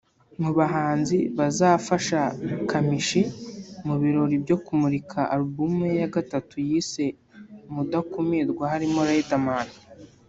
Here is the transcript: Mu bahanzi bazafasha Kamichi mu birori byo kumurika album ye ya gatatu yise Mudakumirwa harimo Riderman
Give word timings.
Mu 0.41 0.51
bahanzi 0.57 1.17
bazafasha 1.37 2.21
Kamichi 2.69 3.21
mu 3.87 3.95
birori 4.01 4.35
byo 4.43 4.57
kumurika 4.65 5.19
album 5.35 5.73
ye 5.85 5.93
ya 6.01 6.09
gatatu 6.15 6.55
yise 6.67 7.03
Mudakumirwa 7.73 8.63
harimo 8.73 8.99
Riderman 9.09 9.67